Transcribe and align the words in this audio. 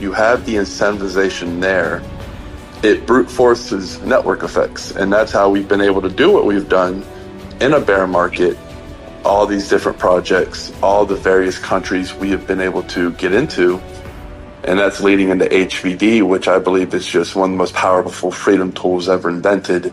you 0.00 0.12
have 0.12 0.44
the 0.46 0.56
incentivization 0.56 1.60
there, 1.60 2.02
it 2.82 3.06
brute 3.06 3.30
forces 3.30 4.00
network 4.02 4.42
effects. 4.42 4.92
And 4.92 5.12
that's 5.12 5.32
how 5.32 5.50
we've 5.50 5.68
been 5.68 5.80
able 5.80 6.02
to 6.02 6.10
do 6.10 6.30
what 6.30 6.44
we've 6.44 6.68
done 6.68 7.04
in 7.60 7.72
a 7.72 7.80
bear 7.80 8.06
market, 8.06 8.56
all 9.24 9.46
these 9.46 9.68
different 9.68 9.98
projects, 9.98 10.72
all 10.82 11.06
the 11.06 11.16
various 11.16 11.58
countries 11.58 12.14
we 12.14 12.30
have 12.30 12.46
been 12.46 12.60
able 12.60 12.82
to 12.84 13.12
get 13.12 13.32
into. 13.32 13.78
And 14.64 14.78
that's 14.78 15.00
leading 15.00 15.30
into 15.30 15.46
HBD, 15.46 16.28
which 16.28 16.48
I 16.48 16.58
believe 16.58 16.92
is 16.92 17.06
just 17.06 17.36
one 17.36 17.50
of 17.50 17.54
the 17.54 17.58
most 17.58 17.74
powerful 17.74 18.30
freedom 18.30 18.72
tools 18.72 19.08
ever 19.08 19.30
invented. 19.30 19.92